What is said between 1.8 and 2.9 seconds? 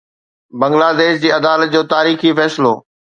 تاريخي فيصلو